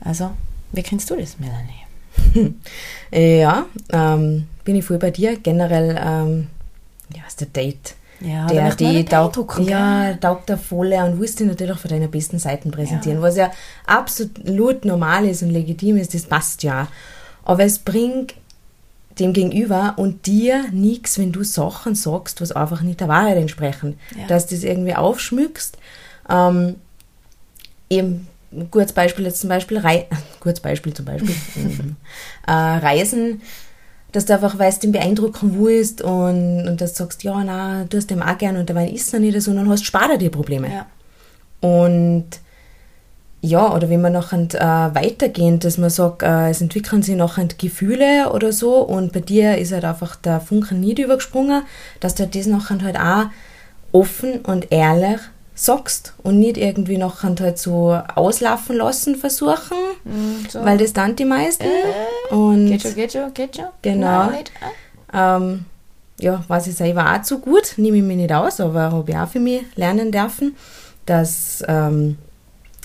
[0.00, 0.30] Also,
[0.72, 2.54] wie kennst du das, Melanie?
[3.12, 5.36] Ja, ähm, bin ich voll bei dir.
[5.36, 6.48] Generell, ähm,
[7.14, 7.94] ja, ist der Date.
[8.20, 12.38] Ja, der, die beeindrucken, ja, taugt der volle und willst dich natürlich von deiner besten
[12.38, 13.22] Seiten präsentieren, Ja.
[13.22, 13.50] was ja
[13.86, 16.88] absolut normal ist und legitim ist, das passt ja.
[17.44, 18.34] Aber es bringt
[19.18, 23.98] dem Gegenüber und dir nichts, wenn du Sachen sagst, was einfach nicht der Wahrheit entsprechen.
[24.18, 24.26] Ja.
[24.26, 25.78] Dass du das irgendwie aufschmückst.
[26.28, 26.76] Ähm,
[27.88, 30.06] eben, ein gutes Beispiel jetzt zum Beispiel, Rei
[30.40, 31.96] gutes Beispiel zum Beispiel, mhm.
[32.46, 33.42] äh, Reisen,
[34.16, 37.98] dass du einfach weißt, den beeindrucken willst und, und dass du sagst, ja, na, du
[37.98, 40.16] hast dem auch gern und dabei ist er nicht so, und dann hast du später
[40.16, 40.68] die Probleme.
[40.72, 40.86] Ja.
[41.60, 42.24] Und
[43.42, 47.46] ja, oder wenn man nachher äh, weitergehen, dass man sagt, äh, es entwickeln sich nachher
[47.58, 51.64] Gefühle oder so und bei dir ist halt einfach der Funken nicht übergesprungen,
[52.00, 53.26] dass du das nachher halt auch
[53.92, 55.20] offen und ehrlich
[55.54, 59.76] sagst und nicht irgendwie nachher halt so auslaufen lassen versuchen,
[60.48, 60.64] so.
[60.64, 61.64] weil das dann die meisten.
[62.30, 63.66] Und Geht schon, geht schon, geht schon.
[63.82, 64.30] Genau.
[65.12, 65.36] Ah.
[65.36, 65.64] ähm,
[66.18, 69.16] ja, weiß ich selber auch zu gut, nehme ich mir nicht aus, aber habe ich
[69.16, 70.56] auch für mich lernen dürfen,
[71.04, 72.16] dass ähm,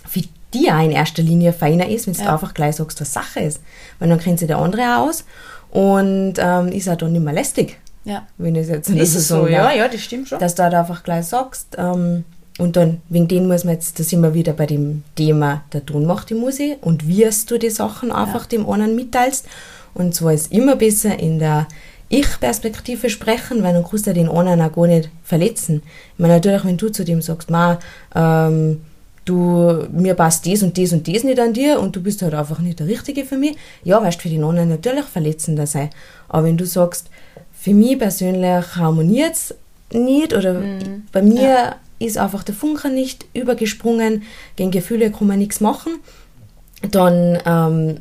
[0.08, 0.21] für
[0.54, 2.34] die auch in erster Linie feiner ist, wenn du Ja.
[2.34, 3.62] einfach gleich sagst, was Sache ist.
[3.99, 5.23] Weil dann kennt sich der andere auch aus
[5.71, 8.27] und ähm, ist auch dann nicht mehr lästig, Ja.
[8.38, 10.39] wenn ich es jetzt nicht Ist es so, sagen ja, ja, das stimmt schon.
[10.39, 12.25] Dass du halt einfach gleich sagst, ähm,
[12.62, 15.84] und dann, wegen dem muss man jetzt, da sind wir wieder bei dem Thema, der
[15.84, 19.47] Ton macht die Musik und wirst du die Sachen einfach dem anderen mitteilst.
[19.95, 21.67] Und zwar ist immer besser in der
[22.10, 25.82] Ich-Perspektive sprechen, weil dann kannst du den anderen auch gar nicht verletzen.
[26.13, 27.80] Ich meine, natürlich, wenn du zu dem sagst, ma,
[28.13, 28.82] ähm,
[29.26, 32.36] du, mir passt das und das und das nicht an dir und du bist halt
[32.36, 35.89] einfach nicht der Richtige für mich, ja, wirst du für den anderen natürlich verletzender sein.
[36.30, 37.10] Aber wenn du sagst,
[37.54, 39.56] für mich persönlich harmoniert es
[39.91, 40.62] nicht oder
[41.12, 44.24] bei mir ist einfach der Funke nicht übergesprungen,
[44.56, 45.94] gegen Gefühle kann man nichts machen,
[46.90, 47.98] dann ähm,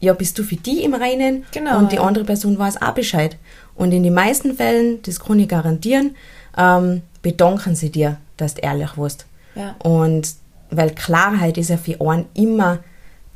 [0.00, 3.36] ja, bist du für die im Reinen Genau, und die andere Person weiß auch Bescheid.
[3.74, 6.16] Und in den meisten Fällen, das kann ich garantieren,
[6.56, 9.26] ähm, bedanken sie dir, dass du ehrlich warst.
[9.54, 9.74] Ja.
[9.82, 10.34] Und
[10.70, 12.78] weil Klarheit ist ja für einen immer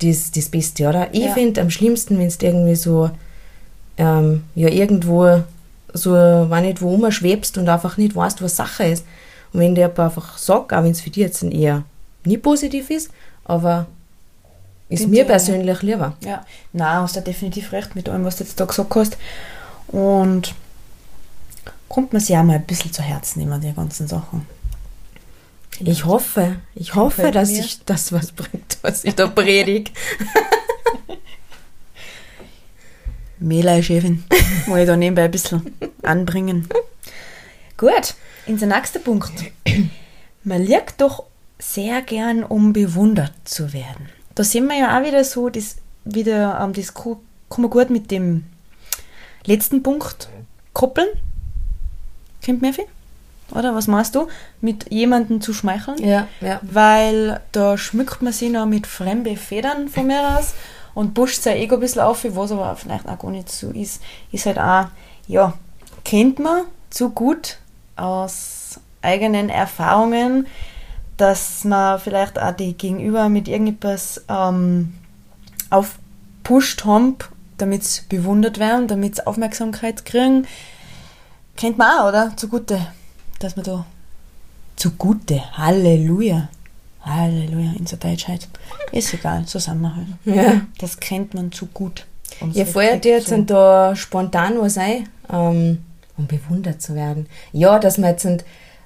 [0.00, 1.08] das, das Beste, oder?
[1.12, 1.32] Ich Ja.
[1.34, 3.10] finde am schlimmsten, wenn du irgendwie so
[3.96, 5.42] ähm, ja irgendwo
[5.92, 9.04] so, wenn nicht wo umschwebst und einfach nicht weißt, was Sache ist.
[9.54, 11.84] Und wenn der einfach sagt, auch wenn es für dich jetzt eher
[12.24, 13.10] nie positiv ist,
[13.44, 13.86] aber
[14.88, 15.28] ist Stimmt mir ja, ja.
[15.28, 16.16] persönlich lieber.
[16.24, 19.16] Ja, nein, hast du definitiv recht mit allem, was du jetzt da gesagt hast.
[19.86, 20.54] Und
[21.88, 24.44] kommt man sich auch mal ein bisschen zu Herzen nehmen, die ganzen Sachen.
[25.78, 27.60] Ich hoffe, ich hoffe, dass mir.
[27.60, 29.92] ich das was bringt, was ich da predige.
[33.38, 34.24] Mehlei-Chefin.
[34.66, 36.68] Muss ich da nebenbei ein bisschen anbringen.
[37.76, 38.14] Gut,
[38.46, 39.32] unser nächster Punkt.
[40.44, 41.24] Man liegt doch
[41.58, 44.08] sehr gern, um bewundert zu werden.
[44.34, 47.18] Da sehen wir ja auch wieder so, das, wieder, ähm, das kann
[47.56, 48.44] man gut mit dem
[49.44, 50.28] letzten Punkt
[50.72, 51.08] koppeln.
[52.46, 52.84] Mir viel?
[53.52, 54.28] Oder was meinst du?
[54.60, 55.98] Mit jemandem zu schmeicheln?
[55.98, 56.60] Ja, ja.
[56.62, 60.54] weil da schmückt man sich noch mit fremden Federn von mir aus
[60.94, 64.02] und pusht sein Ego ein bisschen auf, was aber vielleicht auch gar nicht so ist.
[64.32, 64.88] Ist halt auch,
[65.26, 65.54] ja,
[66.04, 67.58] kennt man zu gut
[67.96, 70.46] aus eigenen Erfahrungen,
[71.16, 74.94] dass man vielleicht auch die Gegenüber mit irgendetwas ähm,
[75.70, 77.16] aufpusht haben,
[77.58, 80.46] damit sie bewundert werden, damit sie Aufmerksamkeit kriegen.
[81.56, 82.32] Kennt man auch, oder?
[82.36, 82.80] Zugute,
[83.38, 83.86] dass man da
[84.76, 85.40] zugute.
[85.56, 86.48] Halleluja.
[87.02, 88.48] Halleluja, in der Deutschheit.
[88.90, 90.06] Ist egal, so sind wir halt.
[90.24, 90.62] Ja.
[90.78, 92.06] Das kennt man zu gut.
[92.40, 95.84] um Ja, so dir jetzt zu- da spontan was ein, ähm,
[96.16, 97.26] um bewundert zu werden.
[97.52, 98.26] Ja, dass man jetzt,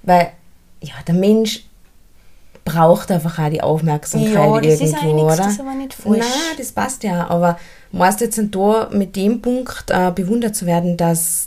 [0.03, 0.31] weil,
[0.83, 1.65] ja, der Mensch
[2.65, 5.37] braucht einfach auch die Aufmerksamkeit Ja, das ist irgendwo, nichts, oder?
[5.37, 6.19] das ist aber nicht falsch.
[6.19, 7.59] Nein, das passt ja, aber
[7.93, 11.47] meinst du jetzt nicht da mit dem Punkt äh, bewundert zu werden, dass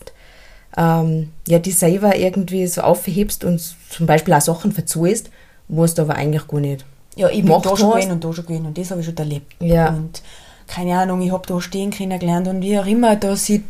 [0.78, 5.30] ähm, ja, die selber irgendwie so aufhebst und zum Beispiel auch Sachen verzeihst,
[5.68, 7.96] wo es aber eigentlich gar nicht Ja, ich bin da schon was.
[7.96, 9.54] gewesen und da schon gewesen und das habe ich schon erlebt.
[9.60, 9.90] Ja.
[9.90, 10.22] Und
[10.68, 13.64] keine Ahnung, ich habe da stehen kennengelernt und wie auch immer, da sie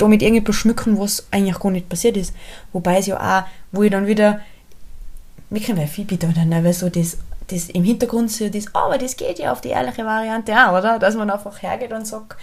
[0.00, 2.34] da mit irgendetwas schmücken, was eigentlich gar nicht passiert ist.
[2.72, 4.40] Wobei es ja auch, wo ich dann wieder,
[5.50, 8.98] wir kennen ja viel bitte dann, weil so das, das im Hintergrund so das, aber
[8.98, 10.98] das geht ja auf die ehrliche Variante auch, oder?
[10.98, 12.36] Dass man einfach hergeht und sagt,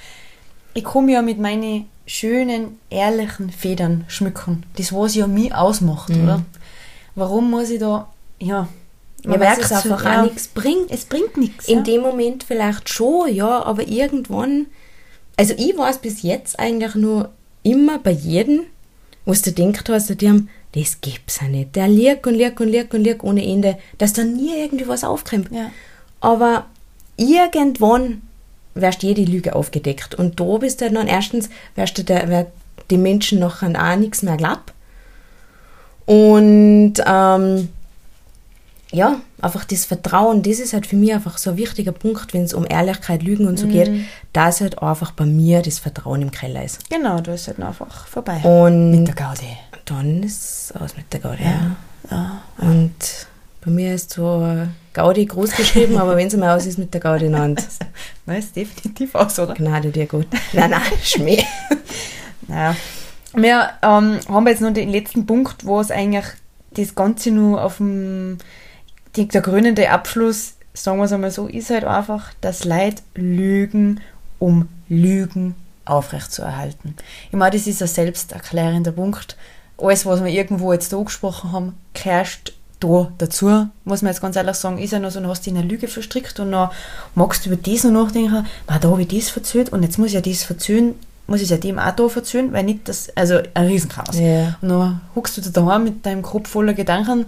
[0.74, 4.64] ich komme ja mit meinen schönen, ehrlichen Federn schmücken.
[4.78, 6.44] Das, was ja mich ausmacht, oder?
[7.16, 8.08] Warum muss ich da,
[8.40, 8.68] ja,
[9.28, 9.34] Mhm.
[9.34, 10.92] Ja, weil es einfach ja, auch nichts bringt.
[10.92, 11.68] Es bringt nichts.
[11.68, 11.84] In ja.
[11.84, 14.68] dem Moment vielleicht schon, ja, aber irgendwann,
[15.36, 17.32] also ich weiß bis jetzt eigentlich nur
[17.64, 18.62] immer bei jedem,
[19.26, 21.76] was du denkt hast, die haben, das gibt's ja nicht.
[21.76, 25.04] Der liegt und liegt und liegt und liegt ohne Ende, dass da nie irgendwie was
[25.04, 25.52] aufkommt.
[25.52, 25.72] Ja.
[26.22, 26.66] Aber
[27.18, 28.22] irgendwann
[28.76, 30.16] wirst jede Lüge aufgedeckt.
[30.16, 32.48] Und da bist du dann erstens, wirst du der, wer
[32.90, 34.74] die Menschen nachher auch nichts mehr glaubt.
[36.06, 37.70] Und ähm,
[38.92, 42.44] ja, einfach das Vertrauen, das ist halt für mich einfach so ein wichtiger Punkt, wenn
[42.44, 43.92] es um Ehrlichkeit, Lügen und so geht,
[44.34, 46.90] dass halt einfach bei mir das Vertrauen im Keller ist.
[46.90, 48.40] Genau, da ist halt einfach vorbei.
[48.44, 49.58] Und Mit der Gaudi.
[49.86, 51.44] dann ist es aus mit der Gaudi.
[51.44, 51.76] Ja.
[52.10, 52.42] Ja.
[52.60, 53.28] Und
[53.66, 54.48] bei mir ist so
[54.94, 57.62] Gaudi groß geschrieben, aber wenn es mal aus ist mit der Gaudi Hand,
[58.26, 59.54] Nein, ist definitiv aus, oder?
[59.54, 60.28] Gnade dir gut.
[60.54, 61.44] Nein, nein, Schmäh.
[62.50, 62.78] Naja.
[63.34, 66.24] Wir ähm, haben jetzt noch den letzten Punkt, wo es eigentlich
[66.72, 68.38] das Ganze nur auf dem,
[69.18, 74.00] die, der krönende Abschluss, sagen wir es einmal so, ist halt einfach, dass Leid lügen,
[74.40, 76.96] um Lügen aufrechtzuerhalten.
[77.30, 79.36] Ich meine, das ist ein selbsterklärender Punkt.
[79.78, 84.36] Alles, was wir irgendwo jetzt da angesprochen haben, gehört da dazu, muss man jetzt ganz
[84.36, 86.70] ehrlich sagen, ist ja noch so, dann hast du in eine Lüge verstrickt und dann
[87.16, 90.10] magst du über das noch nachdenken, "Ma, da habe ich das verzögert und jetzt muss
[90.10, 90.94] ich ja das verzögern,
[91.26, 94.20] muss ich seitdem auch da verzögern, weil nicht das, also ein Riesenchaos.
[94.20, 94.58] Ja.
[94.62, 97.26] Und dann huckst du da daheim mit deinem Kopf voller Gedanken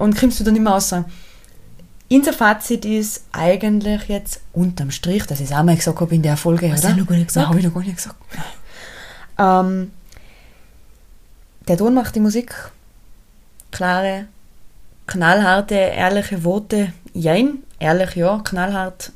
[0.00, 0.94] und kommst du dann nicht mehr raus.
[2.10, 6.36] Unser Fazit ist eigentlich jetzt unterm Strich, ich es auch mal gesagt habe in der
[6.36, 6.94] Folge, Hast oder?
[6.94, 7.44] du noch gar nicht gesagt?
[7.44, 8.16] Nein, habe ich noch gar nicht gesagt.
[9.38, 9.92] Ähm,
[11.68, 12.54] der Ton macht die Musik.
[13.70, 14.26] Klare,
[15.06, 16.92] knallharte, ehrliche Worte.
[17.12, 19.12] Jein, ehrlich ja, knallhart.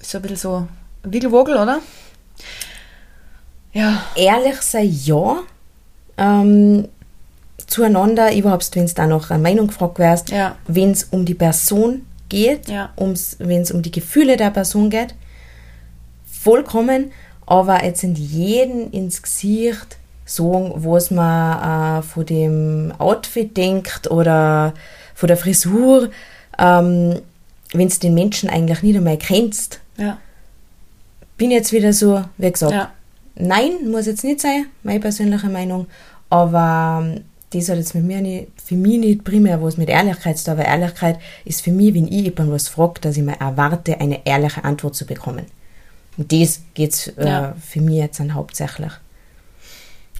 [0.00, 0.68] So ein bisschen so
[1.04, 1.78] Wiggelwogel, oder?
[3.72, 5.38] Ja, ehrlich sein, ja.
[6.18, 6.88] Ähm,
[7.66, 10.56] zueinander, überhaupt, wenn es da noch eine Meinung gefragt wärst, Ja.
[10.66, 12.90] wenn es um die Person geht, Ja.
[13.38, 15.14] wenn es um die Gefühle der Person geht,
[16.30, 17.12] vollkommen,
[17.46, 24.74] aber jetzt in jeden ins Gesicht sagen, was man äh, von dem Outfit denkt oder
[25.14, 26.10] von der Frisur,
[26.58, 27.20] ähm,
[27.72, 30.18] wenn es den Menschen eigentlich nicht einmal kennst, ja,
[31.36, 32.92] bin jetzt wieder so, wie gesagt, ja.
[33.38, 35.86] Nein, muss jetzt nicht sein, meine persönliche Meinung.
[36.30, 40.36] Aber ähm, das hat jetzt mit mir nicht, für mich nicht primär was mit Ehrlichkeit
[40.38, 43.36] zu tun, weil Ehrlichkeit ist für mich, wenn ich jemanden was frage, dass ich mir
[43.40, 45.46] erwarte, eine ehrliche Antwort zu bekommen.
[46.18, 47.56] Und das geht äh, Ja.
[47.60, 48.92] für mich jetzt dann hauptsächlich.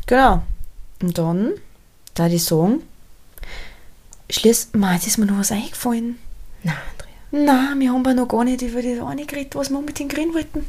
[0.07, 0.43] Genau.
[1.03, 1.53] Und dann,
[2.15, 2.79] da die Schluss,
[4.73, 6.19] Ma, jetzt ist mir noch was eingefallen.
[6.63, 7.45] Na, Andrea.
[7.45, 10.35] Nein, wir haben ja noch gar nicht über das eine geredet, was wir unbedingt reden
[10.35, 10.65] wollten.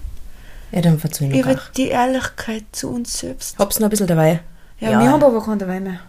[0.71, 3.57] Ja, dann verzeih mir Über die Ehrlichkeit zu uns selbst.
[3.57, 4.41] Hab's noch ein bisschen dabei.
[4.79, 4.99] Ja, Ja.
[4.99, 5.99] wir haben aber keinen dabei mehr.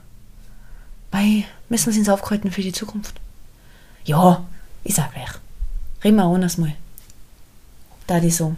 [1.10, 3.14] Weil, müssen wir uns aufhalten für die Zukunft.
[4.04, 4.44] Ja,
[4.84, 5.30] ist auch gleich.
[6.04, 6.74] Reden wir auch anders mal.
[8.06, 8.56] Da die sagen.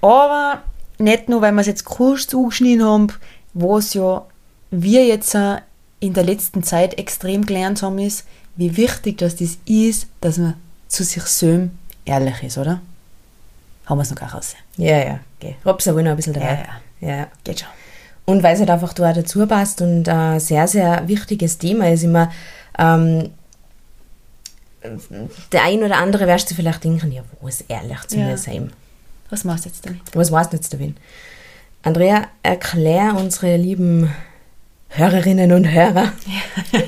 [0.00, 0.62] Aber
[0.98, 3.08] nicht nur, weil wir es jetzt kurz zugeschnitten haben,
[3.54, 4.24] was ja
[4.70, 8.26] wir jetzt in der letzten Zeit extrem gelernt haben, ist,
[8.56, 10.54] wie wichtig das das ist, dass man
[10.88, 11.70] zu sich selbst
[12.04, 12.80] ehrlich ist, oder?
[13.84, 14.54] Haben wir es noch gar raus.
[14.76, 15.56] Ja, ja, okay.
[15.64, 16.66] Hab's aber noch ein bisschen dabei.
[17.00, 17.28] Ja, ja.
[17.44, 17.68] Geht schon.
[18.26, 22.02] Und weil es halt einfach da dazu passt und ein sehr, sehr wichtiges Thema ist
[22.02, 22.30] immer,
[22.78, 23.30] ähm,
[25.52, 28.26] der ein oder andere wirst du vielleicht denken, ja, wo ist ehrlich zu Ja.
[28.26, 28.72] mir sein?
[29.30, 30.00] Was machst du jetzt damit?
[30.14, 30.96] Was weißt du jetzt davon?
[31.82, 34.12] Andrea, erklär unsere lieben
[34.88, 36.12] Hörerinnen und Hörer,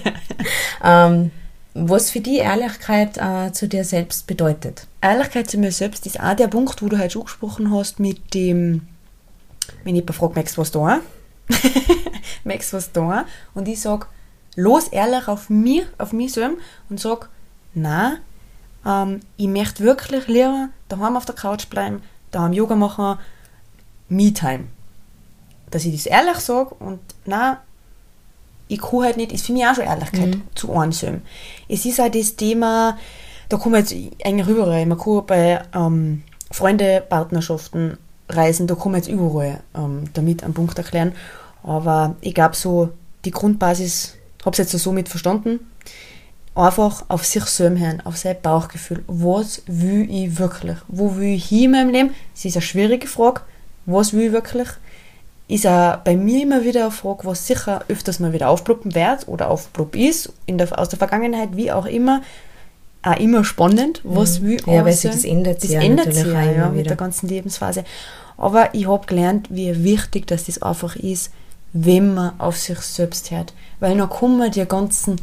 [0.85, 1.31] ähm,
[1.75, 4.87] was für die Ehrlichkeit äh, zu dir selbst bedeutet.
[5.01, 8.35] Ehrlichkeit zu mir selbst ist auch der Punkt, wo du halt schon gesprochen hast mit
[8.35, 8.87] dem,
[9.85, 11.01] wenn jemand fragt, magst du was da?
[12.73, 13.25] Du was da?
[13.55, 14.09] Und ich sag,
[14.57, 17.29] los ehrlich auf mir, auf mich selbst und sag,
[17.75, 18.19] nein,
[18.85, 23.19] ähm, ich möchte wirklich lieber daheim auf der Couch bleiben, daheim Yoga machen,
[24.09, 24.65] Me-Time.
[25.71, 27.59] Dass ich das ehrlich sage und nein,
[28.69, 31.21] ich kann halt nicht, ist für mich auch schon Ehrlichkeit zu einem selber.
[31.69, 32.99] Es ist auch das Thema,
[33.49, 37.99] da kann man jetzt eigentlich überall, man kann bei ähm, Freunde, Partnerschaften,
[38.29, 41.13] Reisen, da kann man jetzt überall ähm, damit einen Punkt erklären.
[41.63, 42.91] Aber ich glaube so,
[43.25, 44.15] die Grundbasis,
[44.45, 45.61] habe es jetzt so mit verstanden,
[46.55, 49.03] einfach auf sich selber hören, auf sein Bauchgefühl.
[49.07, 50.77] Was will ich wirklich?
[50.89, 52.15] Wo will ich hin in meinem Leben?
[52.35, 53.43] Das ist eine schwierige Frage.
[53.87, 54.69] Was will ich wirklich?
[55.47, 59.29] Ist auch bei mir immer wieder eine Frage, was sicher öfters mal wieder aufploppen wird
[59.29, 62.23] oder aufplopp ist, der, aus der Vergangenheit, wie auch immer.
[63.03, 64.73] Auch immer spannend, was will Mhm.
[64.73, 66.97] Ja, weil ich sich das ändert Das sich ja ändert sich ja, ja mit der
[66.97, 67.85] ganzen Lebensphase.
[68.37, 71.31] Aber ich habe gelernt, wie wichtig dass das einfach ist,
[71.73, 73.53] wenn man auf sich selbst hört.
[73.81, 75.17] Weil dann kann man die ganzen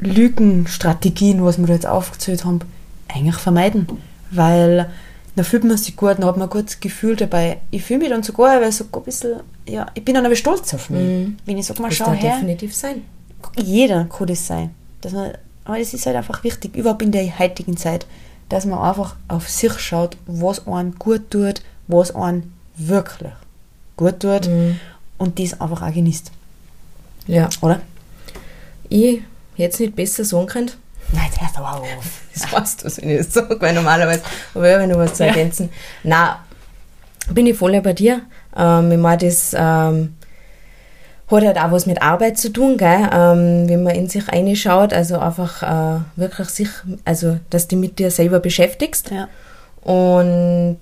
[0.00, 2.60] Lügenstrategien, was wir da jetzt aufgezählt haben,
[3.08, 3.86] eigentlich vermeiden.
[4.30, 4.90] Weil
[5.36, 7.58] dann fühlt man sich gut, dann hat man ein gutes Gefühl dabei.
[7.70, 10.72] Ich fühle mich dann sogar, weil so ein bisschen, ja, ich bin dann aber stolz
[10.74, 11.28] auf mich.
[11.46, 13.02] Wenn ich sage, mal Das schau her, definitiv sein.
[13.56, 14.70] jeder kann das sein.
[15.00, 15.32] Dass man,
[15.70, 18.06] aber das ist halt einfach wichtig, überhaupt in der heutigen Zeit,
[18.48, 23.32] dass man einfach auf sich schaut, was einen gut tut, was einen wirklich
[23.96, 24.48] gut tut
[25.18, 26.30] und das einfach auch genießt.
[27.26, 27.48] Ja.
[27.60, 27.80] Oder?
[28.88, 29.20] Ich
[29.56, 30.70] hätte es nicht besser sagen können.
[31.12, 31.88] Nein, jetzt hörst du aber auf.
[32.32, 34.22] Das weißt du, was ich nicht sage, weil normalerweise
[34.54, 35.30] habe ich immer noch was zu Ja.
[35.30, 35.68] ergänzen.
[36.04, 36.30] Nein,
[37.30, 38.22] bin ich voll bei dir.
[38.56, 40.16] Ähm, ich meine, das ähm,
[41.30, 43.08] hat halt auch was mit Arbeit zu tun, gell?
[43.12, 46.68] Ähm, wenn man in sich reinschaut, also einfach äh, wirklich sich,
[47.04, 49.10] also dass du mit dir selber beschäftigst.
[49.10, 49.28] Ja.
[49.82, 50.78] Und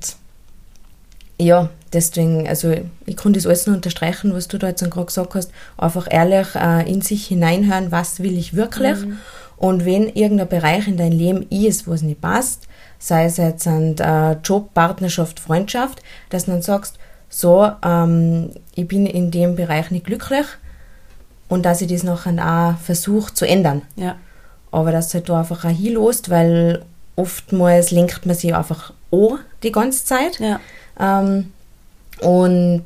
[1.41, 2.75] ja, deswegen, also
[3.07, 5.53] ich kann das alles nur unterstreichen, was du da jetzt gerade gesagt hast.
[5.77, 8.99] Einfach ehrlich äh, in sich hineinhören, was will ich wirklich.
[9.57, 13.97] Und wenn irgendein Bereich in dein Leben ist, was nicht passt, sei es jetzt ein
[13.99, 16.99] äh, Job, Partnerschaft, Freundschaft, dass du dann sagst,
[17.29, 20.47] so, ähm, ich bin in dem Bereich nicht glücklich
[21.49, 22.33] und dass ich das nachher
[22.77, 23.83] auch versuche zu ändern.
[23.97, 24.17] Ja.
[24.71, 26.85] Aber dass du halt da einfach auch hinlässt, weil
[27.17, 30.39] oftmals lenkt man sich einfach an die ganze Zeit.
[30.39, 30.61] Ja.
[30.99, 31.53] Ähm,
[32.21, 32.85] und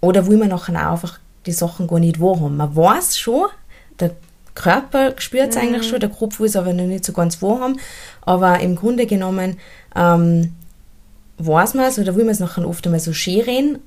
[0.00, 2.56] oder will man nachher auch einfach die Sachen gar nicht wahrhaben.
[2.56, 3.46] Man weiß schon,
[3.98, 4.12] der
[4.54, 7.80] Körper spürt es eigentlich schon, der Kopf will es aber noch nicht so ganz wahrhaben,
[8.22, 9.58] aber im Grunde genommen
[9.96, 10.54] ähm,
[11.38, 13.78] weiß man es oder will man es nachher oft einmal so schön reden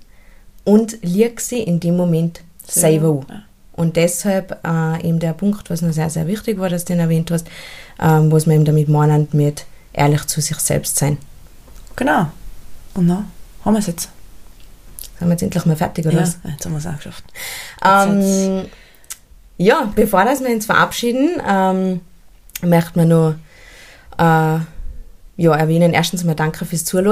[0.64, 3.44] und liegt sie in dem Moment selber an.
[3.74, 7.00] Und deshalb äh, eben der Punkt, was noch sehr, sehr wichtig war, dass du den
[7.00, 7.48] erwähnt hast,
[8.00, 11.18] ähm, was man eben damit meinen, mit ehrlich zu sich selbst sein.
[11.96, 12.28] Genau.
[12.94, 13.28] Und dann
[13.64, 14.10] haben wir es jetzt.
[15.18, 16.38] Sind wir jetzt endlich mal fertig, oder Ja, was?
[16.44, 17.24] jetzt haben wir es auch geschafft.
[17.84, 18.66] Ähm,
[19.58, 22.02] ja, bevor das wir uns verabschieden, ähm,
[22.62, 23.36] möchte man nur
[24.18, 24.60] äh,
[25.38, 27.08] ja, erwähnen, erstens mal danke fürs Zuhören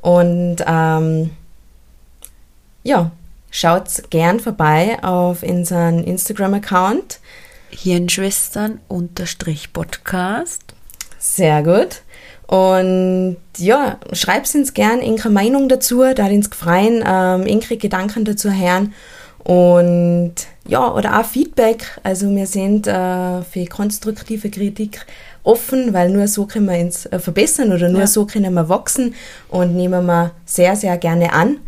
[0.00, 1.30] und ähm,
[2.82, 3.10] ja,
[3.50, 7.20] schaut gern vorbei auf unseren Instagram-Account.
[7.70, 10.62] Hirnschwestern unterstrich Podcast.
[11.18, 12.02] Sehr gut.
[12.46, 18.24] Und ja, schreibt uns gern eure Meinung dazu, da hat uns gefreien, ähm, eure Gedanken
[18.24, 18.92] dazu hören.
[19.44, 20.34] Und
[20.66, 22.00] ja, oder auch Feedback.
[22.02, 25.06] Also wir sind äh, für konstruktive Kritik
[25.42, 28.06] offen, weil nur so können wir uns äh, verbessern oder nur Ja.
[28.06, 29.14] so können wir wachsen
[29.48, 31.58] und nehmen wir sehr, sehr gerne an.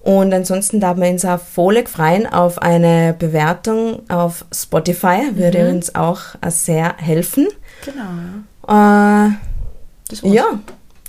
[0.00, 5.94] Und ansonsten darf man uns auch voll freuen auf eine Bewertung auf Spotify, würde uns
[5.94, 7.46] auch äh, sehr helfen.
[7.84, 8.02] Genau,
[8.68, 9.26] ja.
[9.26, 9.30] Äh,
[10.08, 10.32] Das war's.
[10.34, 10.44] ja,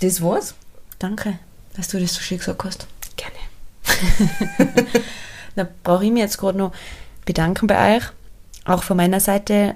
[0.02, 0.54] das war's.
[1.00, 1.40] Danke,
[1.76, 2.86] dass du das so schön gesagt hast.
[3.16, 4.78] Gerne.
[5.56, 6.72] Da brauche ich mich jetzt gerade noch
[7.26, 8.04] bedanken bei euch.
[8.66, 9.76] Auch von meiner Seite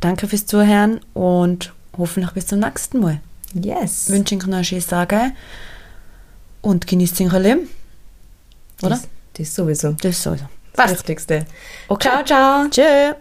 [0.00, 3.20] danke fürs Zuhören und hoffentlich bis zum nächsten Mal.
[3.54, 4.10] Yes.
[4.10, 5.14] Wünsche euch noch einen schönen Tag
[6.62, 7.68] und genießt euer Leben.
[8.82, 8.90] Oder?
[8.90, 9.92] Das, das sowieso.
[9.92, 10.44] Das sowieso.
[10.74, 11.46] Das Wichtigste.
[11.88, 12.08] Okay.
[12.08, 12.68] Ciao, ciao.
[12.68, 13.14] Tschö.